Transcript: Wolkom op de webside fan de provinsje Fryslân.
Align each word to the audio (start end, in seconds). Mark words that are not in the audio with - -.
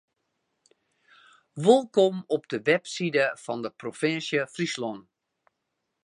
Wolkom 1.65 2.23
op 2.27 2.43
de 2.49 2.61
webside 2.69 3.35
fan 3.43 3.61
de 3.65 3.69
provinsje 3.81 4.41
Fryslân. 4.53 4.99